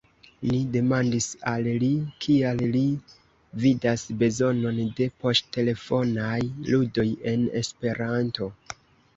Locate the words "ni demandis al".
0.51-1.67